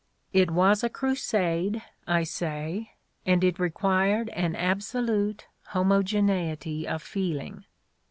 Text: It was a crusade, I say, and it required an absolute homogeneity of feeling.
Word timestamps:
It 0.33 0.49
was 0.49 0.83
a 0.83 0.89
crusade, 0.89 1.83
I 2.07 2.23
say, 2.23 2.89
and 3.23 3.43
it 3.43 3.59
required 3.59 4.29
an 4.29 4.55
absolute 4.55 5.45
homogeneity 5.73 6.87
of 6.87 7.03
feeling. 7.03 7.65